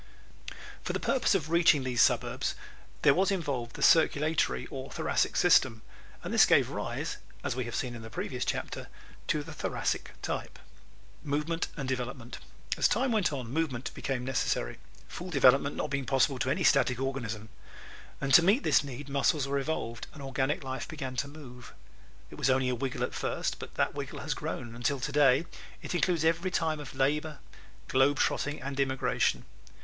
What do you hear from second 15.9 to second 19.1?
being possible to any static organism. To meet this need